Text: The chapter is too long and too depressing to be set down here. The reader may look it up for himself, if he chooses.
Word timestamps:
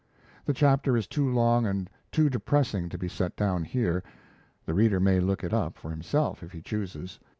The 0.45 0.53
chapter 0.55 0.97
is 0.97 1.05
too 1.05 1.29
long 1.29 1.67
and 1.67 1.87
too 2.11 2.27
depressing 2.27 2.89
to 2.89 2.97
be 2.97 3.07
set 3.07 3.35
down 3.35 3.63
here. 3.63 4.01
The 4.65 4.73
reader 4.73 4.99
may 4.99 5.19
look 5.19 5.43
it 5.43 5.53
up 5.53 5.77
for 5.77 5.91
himself, 5.91 6.41
if 6.41 6.51
he 6.51 6.61
chooses. 6.63 7.19